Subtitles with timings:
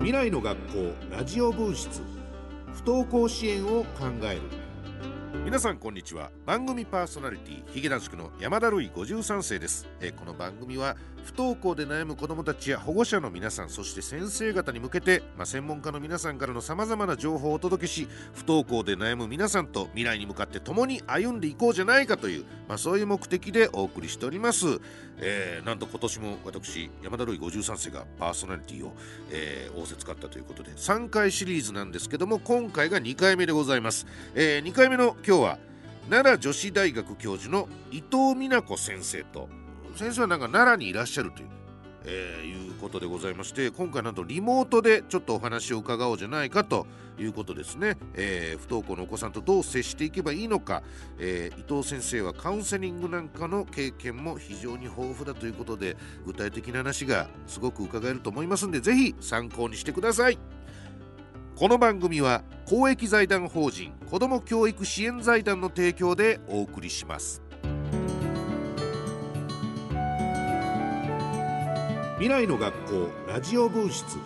[0.00, 2.00] 未来の学校ラジオ分室。
[2.72, 4.59] 不登校支援を考える。
[5.42, 6.30] 皆さんこんにちは。
[6.44, 24.66] 番組パーソナリティヒゲ男塾の山田るい53世です、えこの番組は不登校で悩む子どもたちや保護者の皆さんそして先生方に向けて、まあ、専門家の皆さんからのさまざまな情報をお届けし不登校で悩む皆さんと未来に向かって共に歩んでいこうじゃないかという、まあ、そういう目的でお送りしております、
[25.18, 28.94] えーなんと今年も私山田るい53世がパーソナリティを、
[29.30, 35.58] えー、仰せ使ったということで3回シリーズなんですけども今回が2回目でございます、え2回目の今今日は
[36.08, 39.48] 奈良女子大学教授の伊藤美奈子先生と
[39.94, 41.48] 先生はなんか奈良にいらっしゃるという、
[42.04, 50.82] えーいうことでございまして今回なんとリモートでちょっとお話を伺おうじゃないかということですね、えー不登校のお子さんとどう接していけばいいのか、
[51.20, 60.38] えー伊藤先生はカウンセリングなんかの経験も非常に豊富だということで具体的な話がすごく伺えると思いますんでぜひ参考にしてください。
[61.60, 67.42] この番組は公益財団法人子ども教育支援財団の提供でお送りします。
[72.14, 74.16] 未来の学校ラジオ分室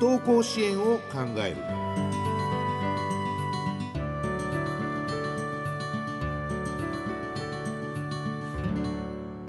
[0.00, 1.87] 不登校支援を考える。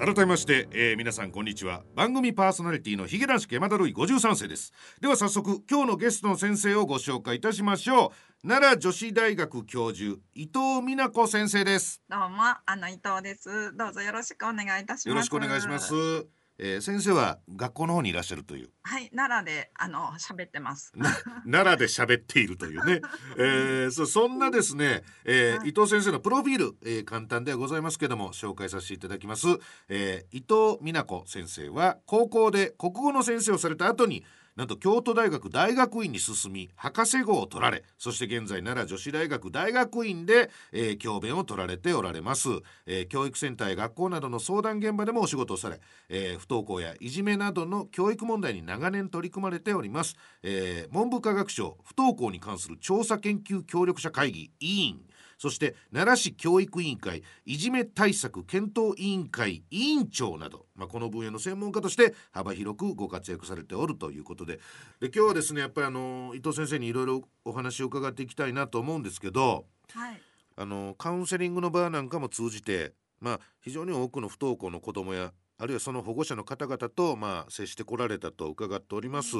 [0.09, 8.11] 改めまして、えー皆さんこんにちは番組パーソナリティのヒゲ男子山田るい53世ですでは早速今日のゲストの先生をご紹介いたしましょ
[8.43, 13.75] う奈良女子大学教授伊藤美奈子先生ですどうも、あの伊藤です。
[13.75, 15.09] どうぞよろしくお願いいたします。
[15.09, 16.38] よろしくお願いします。
[16.59, 18.69] えー先生は学校の方にいらっしゃるという。
[18.83, 20.91] はい、奈良で、あの、喋ってます。
[20.95, 21.09] な
[21.49, 23.01] 奈良で喋っているというね、
[23.37, 25.69] えーそそんなですね、えーはい。
[25.69, 29.47] 伊藤先生のプロフィール、えー簡単ではございますけども紹介させていただきます、
[29.87, 34.23] えー伊藤美奈子先生は高校で国語の先生をされた後に
[34.59, 42.49] なんと京都大学大学院に進み博士号を取られそして現在奈良女子大学大学院で、えー教鞭を取られておられます、
[42.85, 54.99] えー教育センターや学校などの相談現場でもお仕事をされ、えー不登校やいじめなどの教育問題に長年取り組まれております、えー文部科学省不登校に関する調査研究協力者会議委員
[55.39, 64.59] そして奈良市教育委員会いじめ対策検討委員会委員長など、まあ、この分野の専門家として幅広くご活躍されておるということで。
[64.99, 70.21] で今日はですねやっぱりあの伊藤先生にいろいろお話を伺っていきたいなと思うんですけどはい、
[70.55, 79.35] あのカウンセリングの場なんかも通じて、まあ、非常に多くの不登校の子どもやあるいはその保護者の方々と、まあ、接してこられたと伺っております。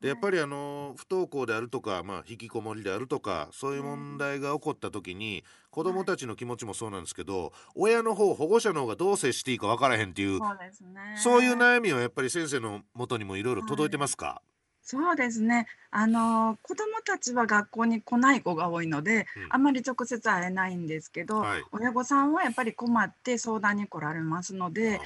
[0.00, 11.00] でやっぱりあの不登校であるとか、まあ、引きこもりであるとかそういう問題が起こった時に子どもたちの気持ちもそうなんですけど親の方保護者の方がどう接していいか分からへんっていうそうですね。
[11.16, 14.40] そういう悩みはやっぱり先生の元にもいろいろ届いてますか、
[14.82, 15.68] そうですね。
[15.92, 19.46] あの、子供たちは学校に来ない子が多いので、うん。
[19.50, 21.64] あまり直接会えないんですけど、はい。
[21.70, 25.00] 親御さんはやっぱり困って相談に来られますので、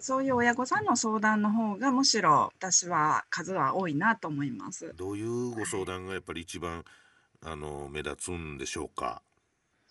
[0.00, 4.92] そういう親御さんの相談の方がむしろ私は数は多いなと思います。
[4.96, 6.84] どういうご相談がやっぱり一番
[7.42, 9.22] あの目立つんでしょうか？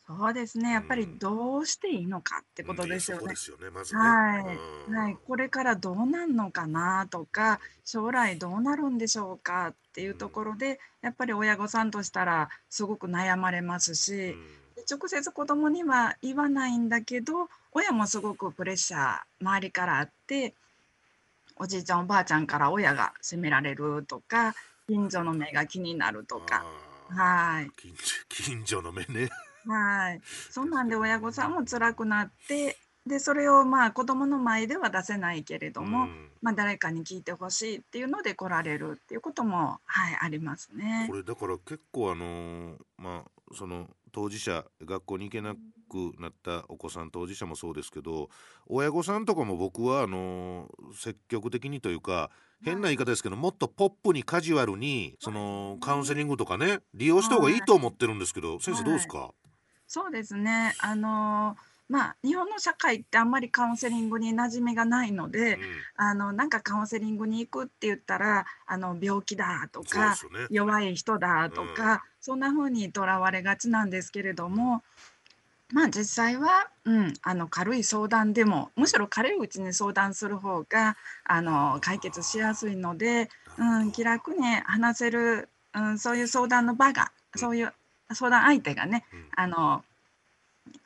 [0.07, 0.71] そうですね。
[0.71, 3.35] やっぱりうんどうしていいのかってことですよねうんで。
[3.35, 4.01] すよねまずね。
[4.01, 20.53] はい、うんはい、これからどうなんのかなとか将来どうなるんでしょうかっていうところでやっぱり親御さんとしたらすごく悩まれますしうんで直接子供には言わないんだけど親もすごくプレッシャー周りからあって
[21.57, 24.55] おじいちゃんおばあちゃんから親が責められるとか
[24.87, 26.65] 近所の目が気になるとか。
[27.09, 27.69] はい。
[27.79, 29.29] 近所近所の目ね。
[29.67, 36.29] はい、そんなんで親御さんも辛くなってでそれをまあ子供の前では出せないけれども、うん。
[36.41, 41.07] まあ、誰かに聞いてほしいっていうので来られるっていうことも、はい、ありますね。
[41.09, 41.17] こ。
[41.17, 45.55] れだから結構あのーまあその当事者学校に行けな
[45.89, 48.29] くなったお子さん当事者もそうですけど
[48.67, 52.29] 親御さんとかも僕はあのー積極的にというか
[52.63, 59.31] 変な言い方ですけどもっとポップにカジュアルにそのカウンセリングとかね利用した方がいいと思ってるんですけど先生どうですか、
[59.87, 60.75] そうですね。
[60.79, 61.57] あの
[61.89, 65.59] まあ、日本の社会ってあんまりカウンセリングに馴染みがないので、うん。
[65.95, 70.15] あのなんかカウンセリングに行くって言ったらあの病気だとかね。
[70.51, 74.83] 弱い人だとか、そんな風にとらわれがちなんですけれども
[75.71, 87.73] まあ実際は、うん、あの軽い相談でもむしろ軽いうちに相談する方があの解決しやすいので、うん、気楽に話せる、うん、そういう相談の場がうんそういう
[88.11, 89.83] 相談相手がねうんあの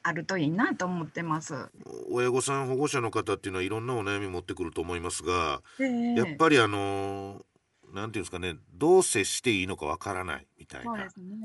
[0.01, 1.69] あるといいなと思ってます。
[2.09, 7.44] 親御さん保護者の方っていうのはいろんなお悩み持ってくると思いますが、でやっぱりあのー
[7.94, 10.91] なんていうんですかねどう接していいのかわからないみたいな。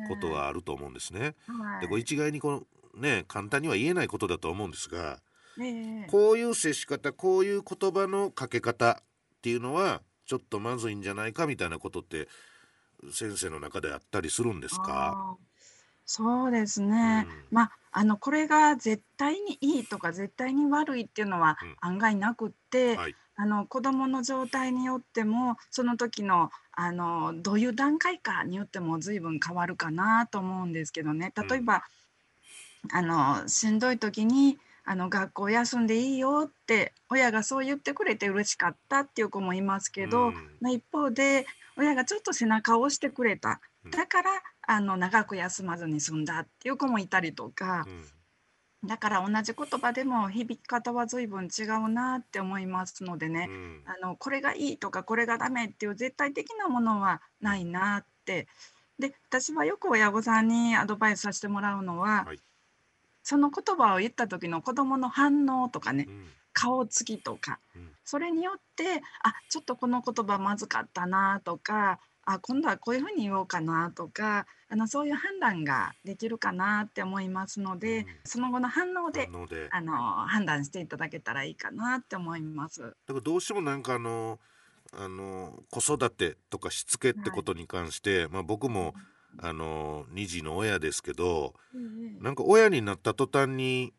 [0.09, 1.35] ことがあると思うんですね。
[1.47, 2.03] はでこれい。
[2.03, 2.63] 一概にこの
[2.99, 5.21] ね簡単には言えないことだと思うんですが
[5.61, 12.29] ええこういう接し方こういう言葉のかけ方っていうのはちょっとまずいんじゃないかみたいなことって
[13.13, 15.19] 先生の中であったりするんですか？
[16.05, 16.89] そうですうね。
[17.09, 17.45] ん。
[17.51, 21.77] まあ、あの、これが絶対にいいとか絶対に悪いっていうのはうん。
[21.81, 23.17] 案外なくって、はい。
[23.37, 31.33] あの、子供の状態によっても、その時の、あの、どういう段階かによっても随分変わるかなと思うんですけどね。
[31.49, 31.85] 例えば、
[32.93, 40.35] あの、しんどい時に、あの、学校休んでいいよって、親がそう言ってくれて嬉しかったっていう子もいますけど、うん。
[40.61, 41.47] まあ、一方で、
[41.77, 43.61] 親がちょっと背中を押してくれた。
[43.85, 43.91] うん。
[43.91, 44.31] だから、
[44.67, 48.05] あの、長く休まずに済んだっていう子もいたりとか、うん。
[48.85, 53.83] だから同じ言葉でも響き方は随分違うなって思いますのでね、うん。
[53.85, 58.49] あの、これがいいとかこれがダメっていう絶対的なものはないなって。
[58.99, 62.41] で、私はよく親御さんにアドバイスさせてもらうのは、はい
[63.29, 66.25] その言葉を言った時の子供の反応とかね、うん。
[66.55, 67.91] 顔つきとか、うん。
[68.03, 78.07] それによってあちょっとこの言葉まずかったなとかあ今度はこういうふうに言おうかなとかあのそういう判断ができるかなって思いますので、うん。
[78.25, 79.29] その後の反応で
[79.73, 79.93] あの
[80.27, 82.81] 判断していただけたらいいかなって思います。
[82.81, 84.39] だからどうしてもなんかあの
[84.95, 88.95] あの子育てとかしつけってことに関して、まあ、僕も
[89.41, 91.55] あの2児の親ですけど
[92.21, 93.93] なんか親になった途端に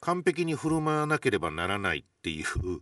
[0.00, 2.80] 完璧に振る舞わなければならないっていう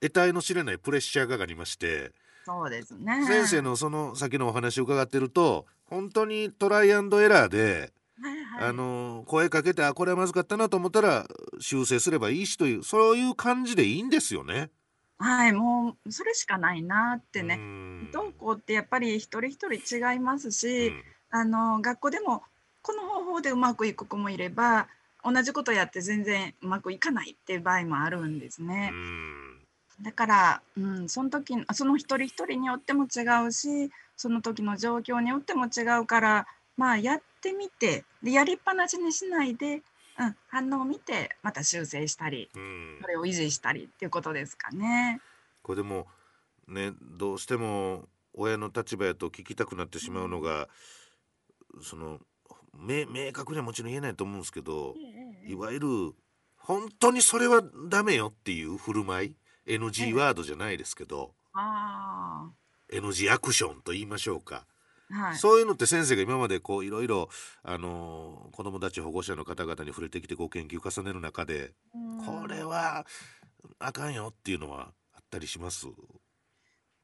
[0.00, 2.12] 得体の知れないプレッシャーがありまして
[2.46, 3.26] そうですね。
[3.26, 7.92] 先生のその先のお話を伺ってると本当にトライアンドエラーで、
[8.22, 11.26] はいはい、あの声かけてあこれはまずかったなと思ったら
[11.58, 14.70] 修正すればいいしというそういう感じでいいんですよね。
[15.18, 17.56] はいもうそれしかないなってうね。
[17.56, 21.02] ん不登校ってやっぱり一人一人違いますし、うん
[21.36, 22.42] あの学校でも
[22.80, 24.88] この方法でうまくいく子もいれば
[25.22, 28.90] 同じことやって全然うまくいかないっていう場合もあるんですね。
[28.92, 29.60] うん
[30.02, 36.46] だから、うん、その時その一人一人によっても違うしその時の状況によっても違うから
[36.76, 39.80] まあやってみてでやりっぱなしにしないで、
[40.18, 45.20] うん、反応を見てまた修正したりうんそれを維持したりっていうことですかね。
[45.62, 46.06] これでも
[46.68, 48.04] ねどうしても
[48.36, 50.68] 親の立場やと聞きたくなってしまうのが、
[51.82, 52.20] その
[52.74, 54.94] 明明確にはもちろん言えないと思うんですけど、
[55.46, 55.88] いわゆる
[56.56, 59.36] 本当にそれはダメよっていう振る舞い
[59.66, 62.50] NG ワードじゃないですけど、あ
[62.92, 64.66] NG アクションと言いましょうか、
[65.10, 65.36] あはい。
[65.36, 67.28] そういうのって先生が今までこういろいろ
[67.62, 72.24] あの子どもたち保護者の方々に触れてきてご研究重ねる中で、うん。
[72.24, 73.06] これは
[73.78, 75.86] あかんよっていうのはあったりします？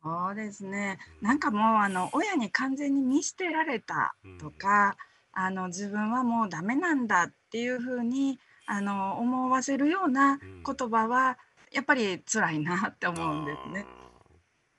[0.02, 0.98] そうですね。
[1.20, 4.96] なんかもうあの親に完全に見捨てられたとか、
[5.32, 11.38] あの自分はもうダメなんだっていうふうにあの思わせるような言葉は
[11.72, 13.86] やっぱり辛いなって思うんですね。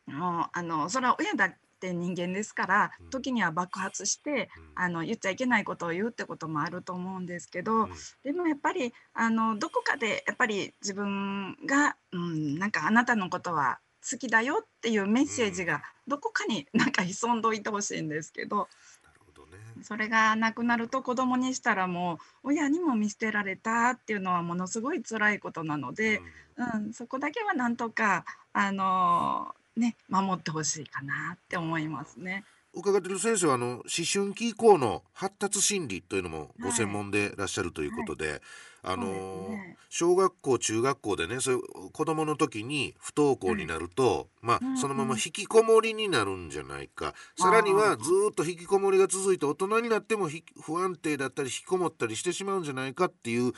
[0.08, 3.10] もうあのそれは親だって人間ですからうん。
[3.10, 7.88] 時には爆発してあの言っちゃいけないことを言うってこともあると思うんですけど、
[8.24, 19.58] でもやっぱりあのどこかでやっぱり自分が、うん、なんかあなたのことは好きだよっていうメッセージがどこかになんか潜んどいてほしいんですけどなるほどね。
[19.82, 26.22] それがなくなると子供にしたらもう親にも見捨てられたっていうのはものすごい辛いことなので、
[26.58, 32.44] うん、そこだけはなんとかあのね守ってほしいかなって思いますね。
[32.76, 38.42] 伺ってる先生はあの思春期以降の発達心理というのもご専門でいらっしゃるということで、あのそう
[38.84, 39.78] ですね。
[39.90, 53.54] 小学校中学校でねそういう子供の時に不登校になると、まあ、うんそのまま引きこもりになるんじゃないか、さらにはずーっと引きこもりが続いて大人になってもひ不安定だったり引きこもったりしてしまうんじゃないかっていう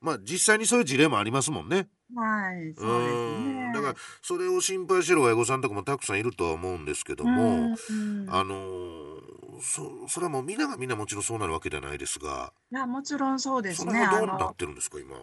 [0.00, 1.88] まあ実際にそういう事例もありますもんね。
[2.14, 3.70] はい、そうですね。
[3.70, 3.72] ん。
[3.72, 7.76] だからそれを心配してる親御さんとかもたくさんいるとは思うんですけども、
[8.28, 14.00] あのーそそれはもう皆が皆もちろんそうなるわけじゃないですが、いやもちろんそうですそれね。
[14.00, 15.16] あのはどうなってるんですか今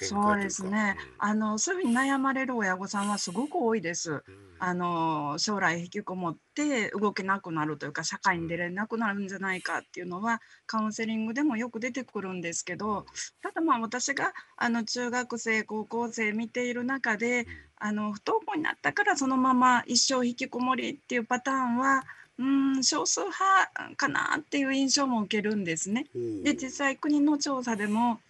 [0.00, 0.96] そうですね。
[0.98, 4.12] うんあのそういうふうに悩まれる親御さんはすごく多いです。
[4.12, 13.04] うんあの将来引きこもって動けなくなるというか社会に出れなくなるんじゃないかっていうのはカウンセリングでもよく出てくるんですけど
[13.42, 22.04] ただまあ私があの中学生高校生見ている中であの不登校になったからそのまま一生引きこもりっていうパターンは
[22.38, 26.06] うん少数派かなっていう印象も受けるんですね。
[26.14, 28.20] うんで実際国の調査でも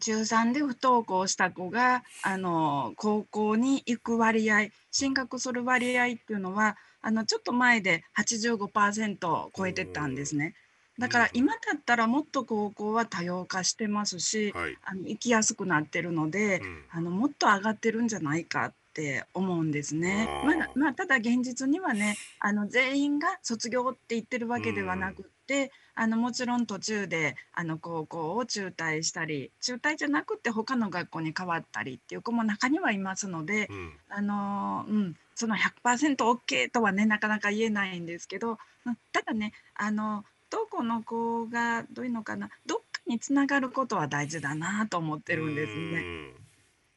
[0.00, 10.54] 中3で不登校した子があの高校に行く割合進学する割合っていうのはあのちょっと前で85%を超えてたんですね。
[10.98, 14.76] だから今だったらもっと高校は多様化してますし、はい。
[14.84, 20.28] あの行きやすくなってるので、うんあのもっと上がってるんじゃないかって思うんですね。
[20.44, 33.92] まあ、まあ、ただ現実にはねあの全員が卒業って言ってるわけではなくって、あのもちろん途中であの高校を中退したり中退じゃなくて他の学校に変わったりっていう子も中にはいますので、うん。
[34.08, 46.41] あのうん、その 100%OK とはねなかなか言えないんですけど、うんただねあのどこの子がどういうのかなどっかにつながることは大事だなと思ってるんですね。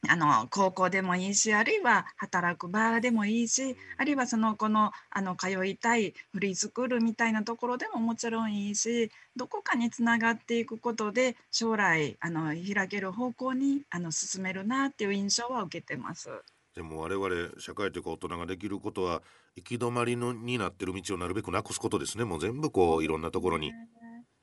[0.08, 16.28] あの高校でもいいしあるいは働く場でもいいしあるいはその子のあの通いたいフリースクールみたいなところでももちろんいいしどこかにつながっていくことで将来あの開ける方向にあの進めるなっていう印象は受けてます。
[16.74, 19.22] でも我々社会というか大人ができることは
[19.56, 23.72] 行き止まりのになってる道をなるべくなくすことですねもう全部こういろんなところに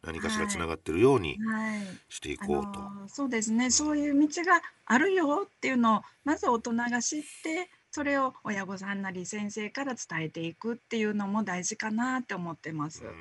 [0.06, 3.72] 何かしらつながってるようにはいしていあこうと、のそうですね。
[3.72, 13.04] そういう道があるよっていうのをまず大人が知ってそれを親御さんなり先生から伝えていくっていうのも大事かなって思ってます。
[13.04, 13.10] うん。
[13.10, 13.14] は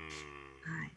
[0.84, 0.90] い、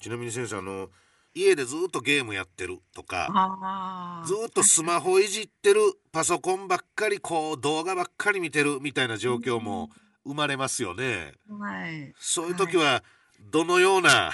[0.00, 0.88] ちなみに先生あの
[1.34, 9.90] 家でずっとゲームやってるとかあずっとスマホいじってるパソコンばっかりこう動画ばっかり見てるみたいな状況も
[10.24, 11.34] 生まれますよね。
[11.50, 12.12] あはい。
[12.18, 13.04] そういう時は
[13.40, 14.32] どのような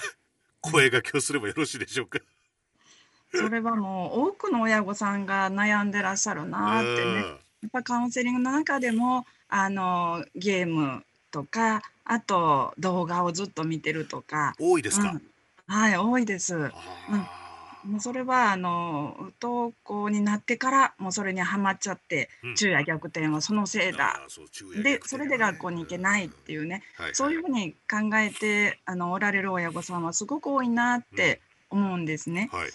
[0.70, 2.18] 声掛けをすればよろしいでしょうか。
[3.32, 7.23] それはもう多くの親御さんが悩んでらっしゃるなってねや
[7.66, 15.11] っぱカウンセリングの中でもあのゲームとかあと動画をずっと見てるとか、うん多いですか？
[15.11, 15.23] うん
[15.66, 16.54] はい多いです。
[16.54, 17.45] あー
[17.86, 22.54] もうそれはあの不登校になってからもうそれにはまっちゃって、うん。
[22.56, 24.22] 昼夜逆転はそのせいだ。
[24.22, 27.14] あーそう昼夜でそれで学校に行けないっていうね、はい。
[27.14, 31.40] そういうふうに考えてあのおられる親御さんはすごく多いなって
[31.70, 32.48] 思うんですね。
[32.52, 32.70] はい。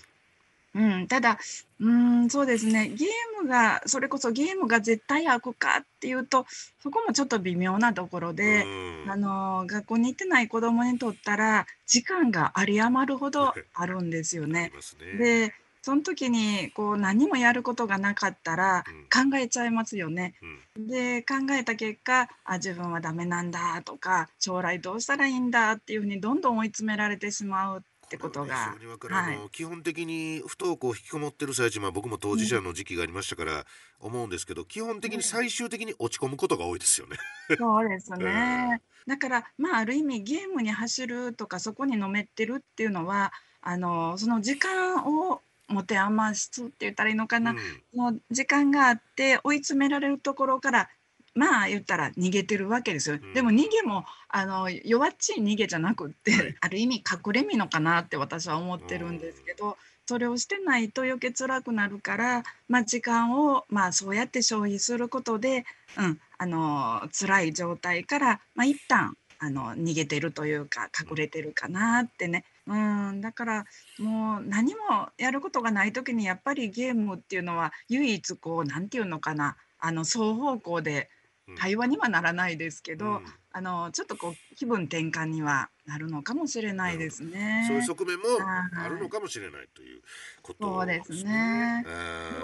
[0.74, 1.38] うん、ただ
[1.80, 1.92] うー
[2.26, 6.46] んそうですねゲームがそれこそゲームが絶対悪かっていうと
[6.82, 8.64] そこもちょっと微妙なところで。
[8.64, 14.72] うんあの学校に行ってない子どもにとったら時間が有り余るほど あるんですよね。
[15.14, 15.18] ね。
[15.18, 20.36] でその時にこう何もやることがなかったらうん考えちゃいますよね。
[20.42, 27.84] うんで考えた結果あ自分はダメなんだとか将来どうしたらいいんだっていうふうにどんどん追い詰められてしまう
[28.16, 28.48] ってことが。
[28.48, 28.52] ね。
[28.52, 33.66] はいあの基本的に不登校引きこもってる最中、まあ、僕も当事者の時期がありましたから
[34.00, 37.18] 思うんですけど基本的に最終的に落ち込むことが多いですよね。
[37.58, 38.82] そうですね。
[39.08, 47.58] だからまあある意味ゲームに走るとかそこにのめってるっていうのはあのその時間を持て余すって言ったらいいのかな、うん。
[47.94, 50.90] その時間があって追い詰められるところから
[51.34, 53.16] まあ言ったら逃げてるわけですよ。
[53.22, 59.78] うんでも逃げもあの弱っちい逃げじゃなくって、はいある意味隠れ身のかなって私は思ってるんですけど。
[60.08, 65.64] それをしてないと余計辛くなるから、まあ、時間を、まあ、そうやって消費することで、
[65.98, 73.66] うん、あの辛い状態から、まあ、一旦あの逃げてるというか隠れてるかなってね、うん、だから
[74.00, 81.21] もう何もやることがない時にやっぱりゲームっていうのは唯一こうなんていうのかなあの双方向でうん
[81.58, 83.26] 対話にはならないですけど、うん。
[83.54, 87.66] あのちょっとこう気分転換にはなるのかもしれないですね。
[87.68, 88.36] そういう側面もは
[88.84, 88.86] い。
[88.86, 90.02] あるのかもしれないという
[90.42, 91.84] ことそうですね。
[91.86, 91.90] う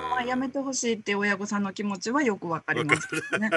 [0.05, 3.49] んまあやめてほしいって親御さんの気持ちはよくわかりますけどね。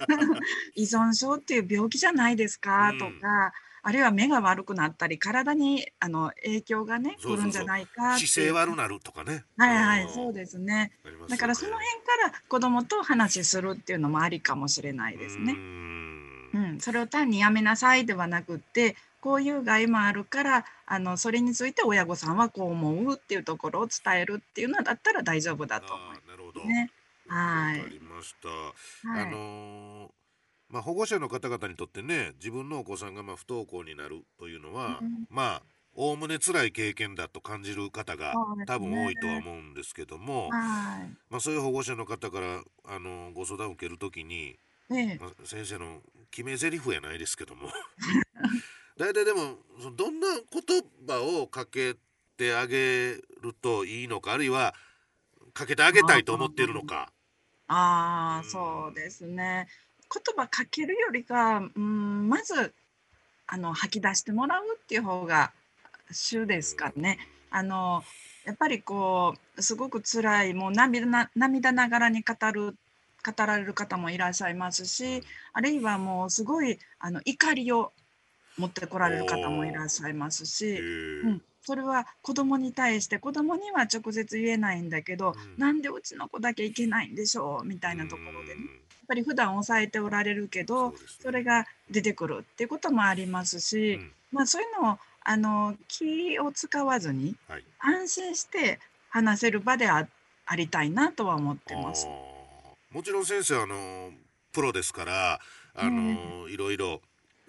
[0.74, 3.52] 依存症っていう病気じゃないですかとか、
[3.86, 9.44] あるいは目が悪くなったり体にあの影響がねそうそうそう来るんじゃないか姿勢悪なるとかね。
[9.56, 10.90] はいはいんそうですね。
[11.28, 15.56] だからその辺から子供と話するっていうのもありかもしれないですねう。
[15.56, 26.58] んうん、それを単にやめなさいではなくってこういう害もあるからあのそれについて親御さんはこう思うっていうところを伝えるっていうのだったら大丈夫だと思いあーなるほど。
[26.58, 26.90] ますね。
[27.28, 28.48] はいわかりました。
[29.08, 30.15] はいあのー
[30.68, 35.26] まあ保護者の方々にとってね自分のお子さんがまあ不登校になるというのは、うん。
[35.30, 35.62] まあ
[35.94, 38.34] おおむね辛い経験だと感じる方が
[38.66, 41.16] 多分多いとは思うんですけども、はい。
[41.30, 44.58] まあ、そういう保護者の方からあのご相談を受けるときに、
[44.90, 45.18] ええ。
[45.18, 47.70] まあ、先生の決め台詞やないですけども
[48.98, 51.96] 大体でもそのどんな言葉をかけ
[52.36, 54.74] てあげるといいのかあるいは
[55.54, 57.10] かけてあげたいと思っているのか。
[57.68, 58.50] ああ、うん。
[58.50, 59.66] そうですね。
[60.12, 62.72] 言葉かけるよりか、うん、まず
[63.46, 65.52] あの吐き出してもらうっていう方が
[66.10, 67.18] 主ですかね。
[67.50, 68.02] あの
[68.44, 72.76] やっぱりこうすごく辛い、もう涙な涙ながらに語る
[73.24, 75.22] 語られる方もいらっしゃいますし、
[75.52, 77.92] あるいはもうすごいあの怒りを
[78.56, 87.66] 持ってこられる方もいらっしゃいますし、うん、それは子供に対して子供には直接言えないんだけど、うん、なんでうちの子だけいけないんでしょう？
[87.66, 88.62] みたいなところでね。
[89.06, 100.06] やっぱり普段抑えておられるけどそ、ね,、れが出てくるっていうこともありますし、うん、まあ、そういうのをあの気を使わずに、はい、安心して話せる場であ
[100.46, 102.06] ありたいなとは思ってます。
[102.92, 104.10] もちろん先生あの
[104.52, 105.40] プロですから
[105.74, 107.00] あの、いろいろ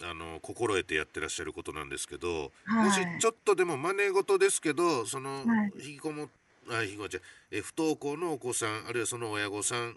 [0.03, 6.29] あの心得てやってらっしゃることなんですけど、はい、もしちょっとでも真似事ですけどその、はい、引きこも
[6.69, 7.19] あ引きこもちゃ
[7.51, 9.95] え不登校のお子さんあるいはその親御さん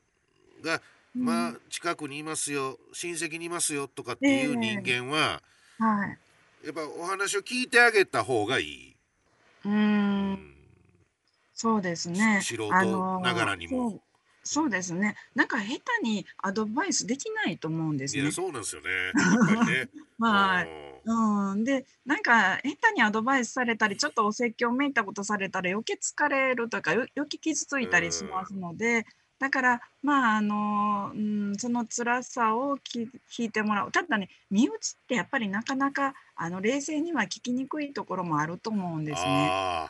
[0.63, 0.81] が、うん、
[1.15, 5.43] まあ近くにいますよ親戚にいますよとかっていう人間は、
[5.81, 6.19] えー、はい、
[6.67, 8.97] やっぱお話を聞いてあげた方がいい。
[9.65, 10.55] うん
[11.55, 12.41] そうですね。
[12.43, 12.71] 素人
[13.21, 14.01] ながらにも。
[14.43, 15.17] そうですね。
[15.35, 15.65] なんか下
[16.01, 18.89] 手にアドバイスできないと思うんですいや、そうなんですよね。
[19.67, 19.89] ね。
[20.19, 20.91] はい。
[21.05, 29.07] うん、で、なんか下手にアドバイスされたり、ちょっとお説教めいたことされたら余計疲れるとか、よ余計傷ついたりしますので、
[29.41, 33.91] だから、まあ、あの、うん、その辛さをき聞いてもらう。
[33.91, 39.89] ただね、身内ってやっぱりなかなか、あの、冷静には聞きにくいところもあると思うんですね。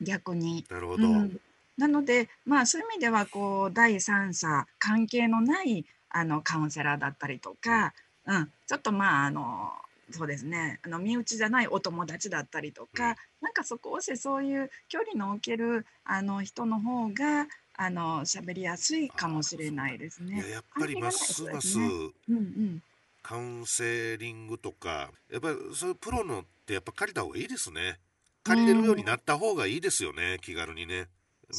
[0.00, 0.64] 逆に。
[0.70, 1.08] なるほど。
[1.08, 1.40] うん
[1.76, 7.92] なので、まあ、そういう意味ではこう第三者関係のないあのカウンセラーだったりとか、
[8.26, 9.72] うん、ちょっとまああの
[10.10, 20.44] そうですねあの身内じゃないお友達だったりとか、なんかそこをしてそういう距離の置けるあの人の方があの喋りやすいかもしれないですね。
[20.50, 22.82] やっぱりますます、うんうん、
[23.22, 27.98] カウンセリングとかやっぱりそういうプロのってやっぱ借りた方がいいですね。
[28.44, 31.08] 借りれるようになった方がいいですよね、気軽にね。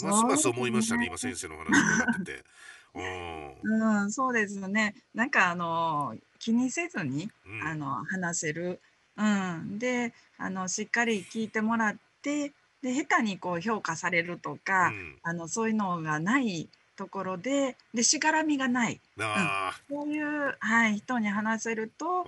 [0.03, 2.43] ますます思いましたね、今先生の話伺ってて。
[2.95, 4.95] うん、そうですね。
[5.13, 8.79] なんかあの気にせずに、うん、あの話せる。
[9.17, 19.01] うん、で、あのしっかり聞いてもらって、で下手にこう評価されるとか、うん、あのそういうのがないところで、でしがらみがない。
[19.17, 19.25] うん、
[19.89, 22.25] そういうはい人に話せると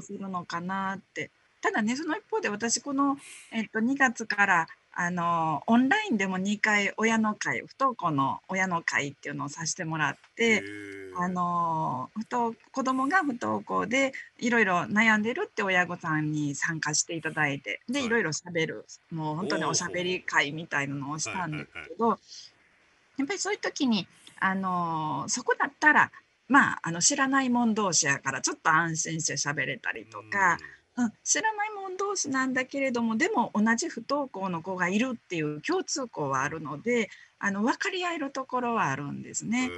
[0.00, 1.30] するのかなって。
[1.60, 3.16] ただね、その一方で私この
[3.52, 10.62] えっと2月からあのオンラインでも2回親の会不登校の親の会っていうのをさせてもらって
[11.16, 18.08] あの不登子供が不登校でいろいろ悩んでるって親御さんに参加していただいてでい。
[18.08, 24.06] ろいろしゃべるもう本当におしゃべり会みたいなのをしたんですけどやっぱりそういう時に
[24.40, 26.10] あのそこだったら
[26.48, 30.58] まああの知らない者同士やからちょっと安心してしゃべれたりとか。
[30.96, 39.68] うん、知らない者同士なんだけれどもでも同じ不登校の子がいるっていう共通項はあるのであの分かり合えるところはあるんですね。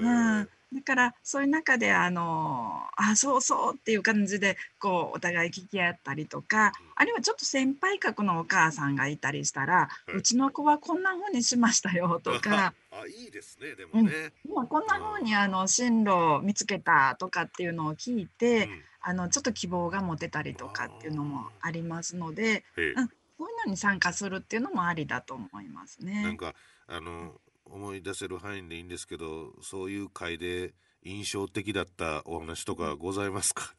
[0.00, 12.74] うん、だからそういう中であのあそうそうっていう感じでこうお互い聞き合ったりとかあるいはちょっと先輩格のお母さんがいたりしたら、うちの子はこんな風にしましたよとか。
[12.90, 14.12] あいいですねでもね、
[14.44, 26.22] うん、今こんな風にあの進路を見つけたとかっていうのを聞いて、うんあのちょっと希望が持てたりとかっていうのもありますので、うん、そういうのに参加するっていうのもありだと思いますね。
[26.22, 26.54] なんか
[26.86, 27.32] あの
[27.64, 33.74] 思い出せる範囲でいいんですけどそういう会で印象的だったお話とかございますか？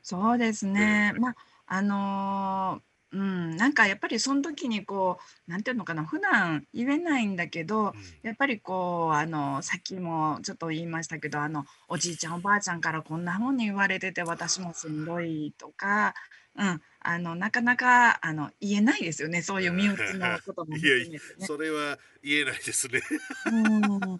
[0.00, 7.94] そうですね、まああのーうん、なんかやっぱりその時にこう、なんていうのかな、普段言えないんだけど、うん。
[8.22, 16.14] やっぱりこう、あの、さっきもちょっと言いましたけど、あの、おじいちゃんおばあちゃんからこんな風に言われてて、私もしんどいとか、
[16.56, 23.02] うん、あの、なかなか、あの、言えないですよね、そういう身内のこともいやいや、それは言えないですね。
[23.46, 24.18] うん。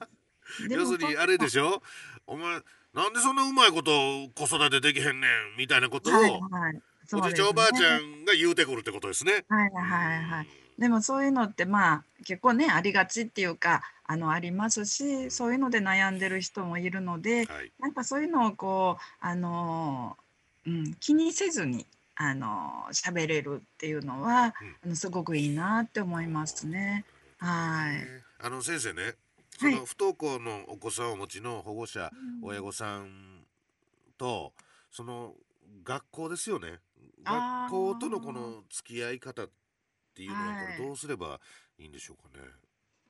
[0.68, 1.83] 要するにあれでしょ？
[2.26, 2.61] お前、
[2.92, 3.90] なんでそんなうまいこと
[4.35, 6.83] 子育てできへんねんみたいなことはいをはい。
[7.12, 9.44] おじいちゃんおばあちゃんが言うてくるってことですね。
[9.48, 10.48] はいはいはい。
[10.78, 20.16] でもそういうのってまあ結構ねありがちっていうかあのありますしそういうので悩んでる人もいるので、はい、なんかそういうのをこうあの、
[20.66, 21.86] うん、気にせずに
[22.16, 27.04] あの喋れるっていうのは、うん、あのすごくいいなって思いますね。
[27.38, 27.96] はい。
[28.44, 29.14] あの先生ね、
[29.58, 32.10] その不登校のお子さんをお持ちの保護者、
[32.42, 33.44] 親御さん
[34.18, 34.52] と
[34.90, 35.34] その
[35.84, 36.80] 学校ですよね。
[37.24, 39.50] 学校とのこの付き合い方っ
[40.14, 40.40] ていうのは
[40.76, 41.40] これどうすれば
[41.78, 42.44] いいんでしょうかね。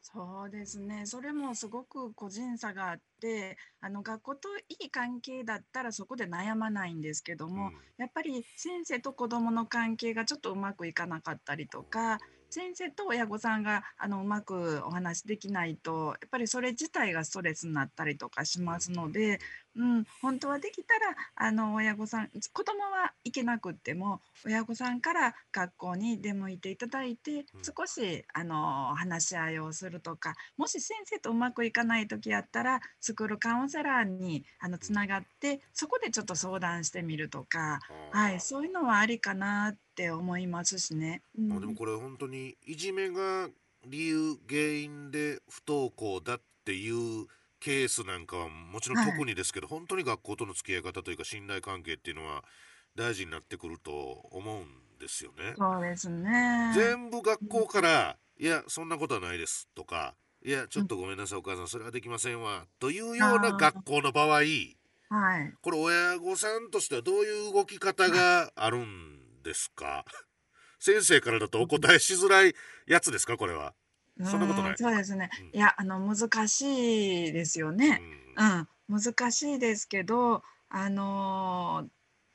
[0.04, 1.06] そうですね。
[1.06, 12.18] それもすごく個人差があって、あの学校といい関係だったらそこで悩まないんですけども、うん、やっぱり先生と子どもの関係がちょっとうまくいかなかったりとか、
[12.52, 19.40] 先生と親御さんがあのうまくお話できないとやっぱりそれ自体がストレスになったりとかしますので、
[19.74, 39.78] うん、本当はできたらあの親御さん子供は行けなくっても親御さんから学校に出向いていただいて少しあの話し合いをするとかもし先生とうまくいかない時やったらスクールカウンセラーにあのつながってそこでちょっと相談してみるとか、はい、そういうのはありかなって
[40.10, 41.22] 思いますしね。
[41.38, 43.48] うん、あでもこれ本当にいじめが
[43.86, 47.26] 理由原因で不登校だっていう
[47.60, 52.42] ケースなんかはもちろん特にですけど、はい、本当に学校との付き合い方というか信頼関係っていうのは
[52.96, 53.90] 大事になってくると
[54.30, 54.66] 思うん
[54.98, 55.54] ですよね。
[55.56, 64.44] そうですね全部学校から、いやそんなことはないですとかいやちょっとごめんなさい、お母さんそれはできませんわというような学校の場合、はい、
[65.60, 70.04] これ親御さんとしてはどういう動き方があるんですか？
[70.78, 72.54] 先生からだとお答えしづらい
[72.86, 73.36] やつですか？
[73.36, 73.74] これは。
[74.24, 74.76] そんなことない。
[74.76, 75.30] そうですね。
[75.52, 78.02] うん、いや、あの難しいですよね。
[78.36, 81.88] うん、うん、難しいですけど、あのー、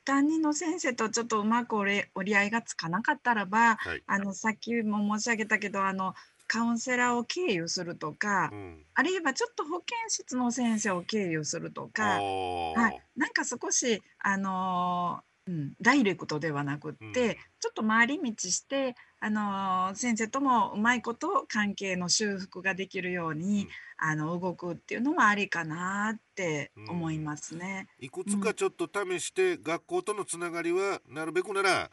[0.04, 6.14] 担任の先生とちょっとうまく折り合いがつかなかったらば、はい、あのさっきも申し上げたけど、あの
[6.46, 27.88] カウンセラーを経由するとか、うん、あるいはちょっと保健室の先生を経由するとか、はい、なんか少しあのうん、ダイレクトではなくって、うん、ちょっと回り道して、あの先生ともうまいこと関係の修復ができるように、うん、あの動くっていうのもありかなって思いますね。
[27.98, 31.90] いくつかちょっと試して、学校とのつながりはなるべくなら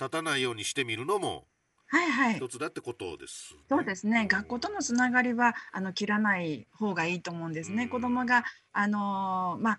[0.00, 1.46] 立たないようにしてみるのも
[1.88, 2.34] はいはい。
[2.34, 4.26] 一つだってことです、ね、そうですね。
[4.26, 7.86] 学校とのつながりはあの切らない方がいいと思うんですね。
[7.86, 9.78] 子供があのまあ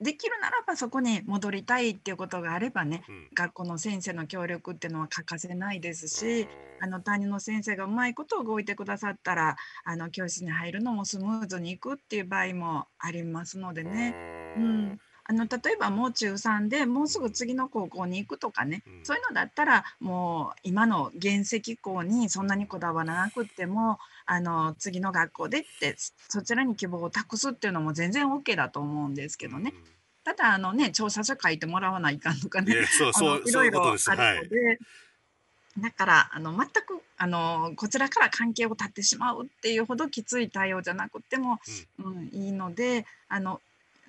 [0.00, 6.48] できるならばそこに戻りたいっていうことがあればね、うん、学校の先生の協力っていうのは欠かせないですし、
[6.80, 14.14] あの担任の先生がうまいことを動いてくださったらあの教室に入るのもスムーズにいくっていう場合もありますのでね。
[14.56, 25.96] うん、あの例えばもう中3でもうすぐ次の高校に行くとかね、うん、そういうのだったらもう今の原石校にそんなにこだわらなくってもあの次の学校でって
[26.28, 29.72] そちらに希望を託すっていうのも全然 OK だと思うんですけどね。
[29.74, 29.82] うん、
[30.24, 33.98] ただあのね調査書書いてもらわないかんとかね、いろいろある
[34.42, 34.66] ので。
[34.66, 34.78] はい
[35.76, 41.58] だからあの全くあのこちらから関係を断ってしまうっていうほどきつい対応じゃなくても、
[41.98, 43.60] うん、うん、いいのであの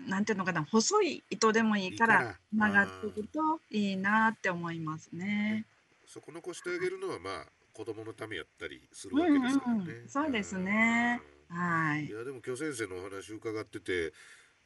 [0.08, 3.40] なんていうのかな細い糸でもいいからつながっていくと
[3.72, 5.66] いいなって思いますね。
[6.06, 9.84] そこ残してあげるのはまあ子供のためやったりするわけですからね。
[9.84, 11.22] うんうん、そうですね。
[11.50, 12.06] はい。
[12.06, 14.14] いやでも今日先生のお話伺ってて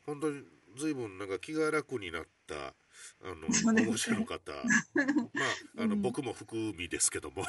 [0.10, 0.42] 本当に
[0.76, 2.74] ずいぶんなんか気が楽になった
[3.22, 4.52] あの保護者の方。
[4.52, 4.60] ま
[5.78, 7.44] ああの、うん、僕も含みですけども。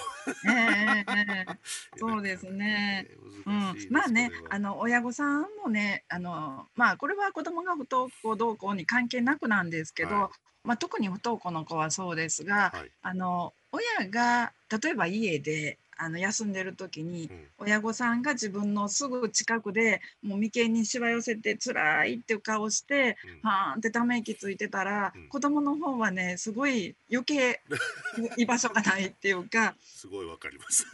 [0.47, 1.57] えー、
[1.97, 3.09] そうですね、
[3.47, 27.61] うん、まあねあの親御さんもねあのまあこれは子供が不登校どうこうに関係なくなんですけど、はい、まあ、特に不登校の子はそうですが、はい、あの親が例えば家であの休んでる時に、親御さんが自分のすぐ近くでもう眉間にしわ寄せて辛いっていう顔して、うん、はーんってため息ついてたら、うん、子供の方はねすごい余計
[28.39, 30.87] 居場所がないっていうかすごいわかります。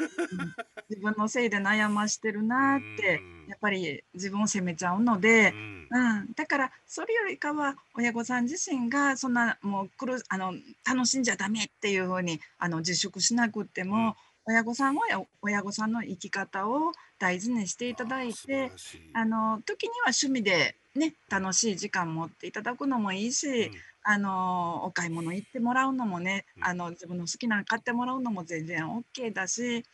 [0.90, 10.52] 自分のせいで悩ましてるなってやっぱり自分を責めちゃうので、うん、うん、だからそれよりかは親御さん自身がそんなもうくるあの
[10.84, 14.16] 楽しんじゃダメっていうふうにあの自粛しなくっても、
[14.48, 15.02] 親御さんは
[15.42, 18.70] 親御さんの生き方を大事にしていただいて
[19.12, 23.72] あの時には趣味で、ね、楽しい時間持っていただくのもいいし、うん、
[24.04, 29.84] あのお買い物行ってもらうのもね、うん、あの自分の好きなの買ってもらうのも全然 OK だし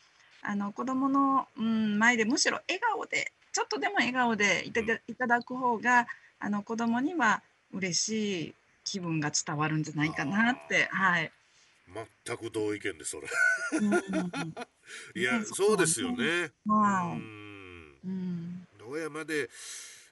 [0.43, 6.07] あの子供の、うん、前でむしろ笑顔でちょっとでも笑顔でいただいただく方が
[6.41, 11.31] あの子供には嬉しい気分が伝わるんじゃないかなって、はい、
[12.25, 13.29] 全く同意見でそれ。
[15.15, 16.53] いやそうですよね。
[16.67, 18.67] うん。
[18.89, 19.49] 親まで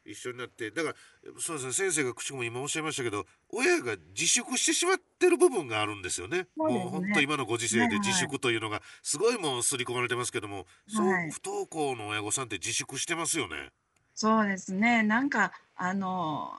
[0.05, 0.95] 一緒になってだから
[1.39, 6.47] そうですね先生が口も今おっしゃいましたけど親が自粛してしまってる部分があるんですよね。
[6.57, 6.75] うね。
[6.75, 13.71] もう本当今のご時世で自粛というのがすごいもう刷り込まれてますけども、そう不登校の親御さんって自粛してますよね。
[14.15, 15.03] そうですね。
[15.03, 16.55] なんかあの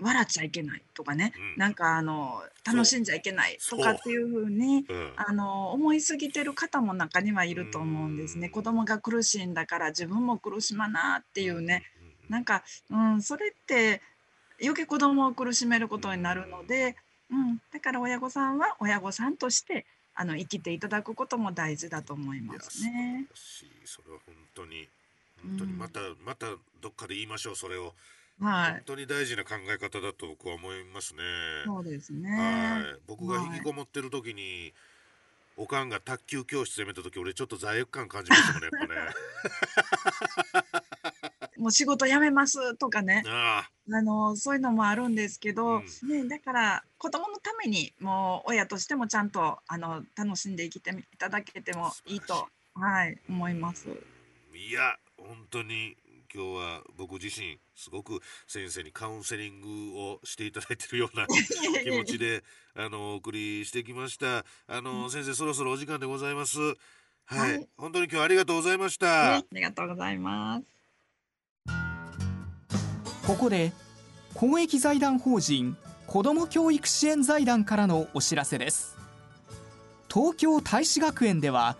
[0.00, 4.92] 笑っちゃいけないとかね、うん、なんかあの楽しんじゃいけないとかっていうふうに、う。
[4.92, 8.48] ん、あの思いすぎてる方も中にはいると思うんですね。
[8.48, 11.84] 子供が苦しいんだから自分も苦しまなっていうね、
[12.26, 14.02] うん、なんか、うん、それって
[14.60, 16.96] 余計子供を苦しめることになるので、
[17.30, 23.26] うん、だから親御さんは親御さんとしてあの生きていただくことも大事だと思いますね。
[23.84, 24.88] それは本当に
[25.42, 26.46] 本当にまた、うん、また
[26.80, 27.94] どっかで言いましょうそれを。
[28.40, 31.22] はい、本当に大事な考え方だと僕は思いますね。
[31.64, 32.30] そうですね。
[32.30, 34.74] はい、僕が引きこもってる時に、はい
[35.56, 40.74] おかんが卓球教室辞めた時俺ちょっと罪悪感感じましたもんねやっぱね。
[41.56, 43.22] もう仕事辞めますとかね。
[43.26, 53.88] あのそういうのもあるんですけど、うん、ね、だから子供のためにもう親としてもちゃんとあの楽しんで生きていただけてもいいと、はい、思います。
[54.54, 55.96] いや本当に
[56.34, 61.28] 今日は僕自身すごく先生にカウンセリングをしていただいているような
[61.84, 62.42] 気持ちで
[62.74, 64.44] あのお送りしてきました。
[64.66, 66.58] あの、うん、先生そろそろお時間でございます。
[66.60, 66.74] は
[67.36, 70.64] い、はい、本当に今日ありがとうございました、ありがとうございます。
[73.26, 73.72] ここで
[74.34, 75.76] 公益財団法人
[76.08, 78.96] 子ども教育支援財団からのお知らせです。
[80.12, 81.76] 東京大使学園では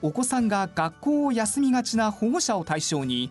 [0.00, 3.30] お子さんが学校を休みがちな保護者を対象に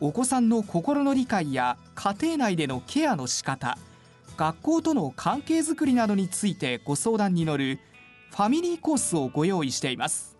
[0.00, 3.78] お子さんの心の理解や家庭内でのケアの仕方
[4.36, 7.78] 学校との関係づくりなどについてご相談に乗る
[8.30, 10.36] ファミリーコースをご用意しています。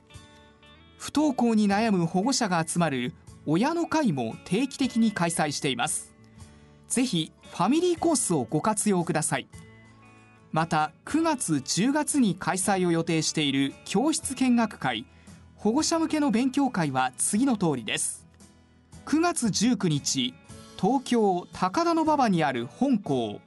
[0.98, 3.12] 不登校に悩む保護者が集まる
[3.46, 6.12] 親の会も定期的に開催しています。
[6.88, 9.46] ぜひファミリーコースをご活用ください。
[10.50, 15.06] また9月10月に開催を予定している教室見学会
[15.56, 18.23] 保護者向けの勉強会は次の通りです。
[19.06, 20.34] 9月19日
[20.80, 23.40] 東京高田馬場にある本校。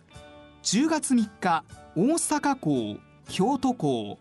[0.62, 1.64] 10月3日
[1.96, 4.20] 大阪校京都校。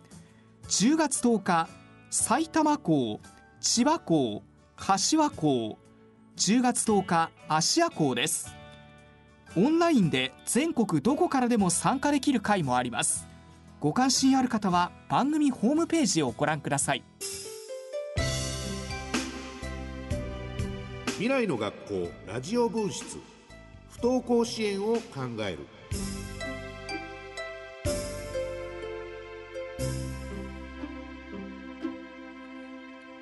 [0.68, 1.68] 10月10日
[2.11, 3.20] 埼玉校
[3.61, 4.42] 千葉校
[4.77, 5.79] 柏校。
[6.37, 8.55] 10月10日芦屋校です。
[9.59, 13.27] オンラインで全国どこからでも参加できる会もあります。
[13.81, 17.05] ご関心ある方は番組ホームページをご覧ください。
[21.17, 23.17] 未来の学校ラジオ分室。
[23.89, 25.61] 不登校支援を考える。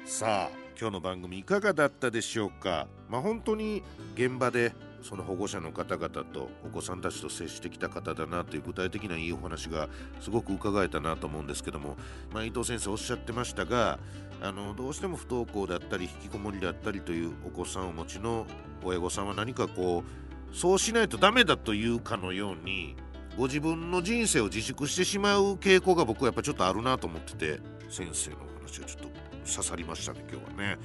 [0.05, 2.89] さあ今日の番組いかがだったでしょうか？
[3.09, 3.85] まあ本当に
[4.17, 4.73] 現場で
[5.05, 9.89] その保護者の方々とお子さんたちと接してきた方だなという具体的ないいお話が
[10.19, 11.99] すごく伺えたなと思うんですけども、
[12.33, 13.99] まあ、伊藤先生おっしゃってましたが
[14.41, 18.47] あのどうしても不登校だったり引きこもりだったりというお子さんをお持ちの
[18.83, 20.05] 親御さんは何かこ
[20.53, 22.97] うそうしないとダメだというかのように
[23.37, 29.09] ご自分の人生を自粛してしまう傾向が僕はやっぱちょっとあるなと思ってて先生のお話はちょっと
[29.51, 30.79] 刺さりましたね今日はね。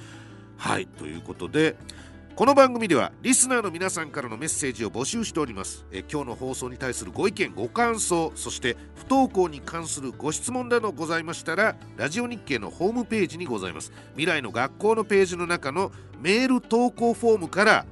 [0.58, 1.78] はいということで
[2.40, 5.86] この番組ではリスナーの皆さんからのメッセージを募集しております。
[5.92, 13.92] え今日の放送に対するご意見ご感想そして不登校に関するご質問などございましたらラジオ日経のホームページにございます。
[14.12, 17.86] 未来の学校のページの中のメール投稿フォームから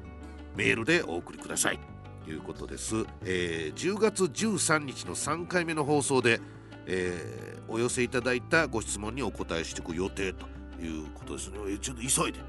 [0.55, 1.79] メールでお送りください。
[2.23, 6.39] ということです、えー、10月13日の3回目の放送で、
[6.85, 10.45] えー、お寄せいただいたご質問にお答えしていく予定と
[10.81, 11.57] いうことですね。
[11.81, 12.39] ちょっと急いで。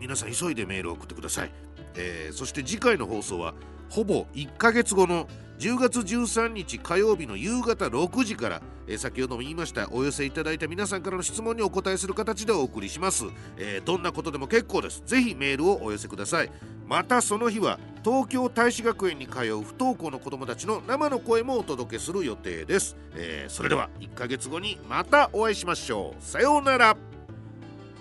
[0.00, 1.52] 皆さん急いでメールを送ってください、
[1.94, 3.54] えー、そして次回の放送は
[3.88, 13.26] ほぼ1ヶ月後の10月13日火曜日の夕方6時から、えー、先ほども言いましたお寄せいただいた皆さんからの質問にお答えする形でお送りします、
[13.58, 15.02] えー、どんなことでも結構です。
[15.04, 16.50] ぜひメールをお寄せください。
[16.86, 26.22] またその日は東京大使学園に通う不登校の子どもたちの生の声もお届けする予定です、えー、それでは1ヶ月後にまたお会いしましょう。
[26.24, 26.96] さようなら。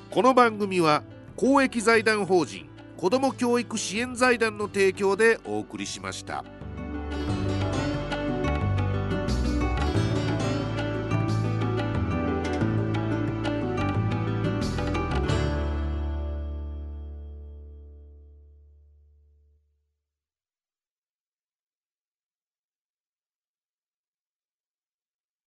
[0.10, 1.04] この番組は
[1.40, 6.44] 公益財団法人子ども教育支援財団の提供でお送りしました。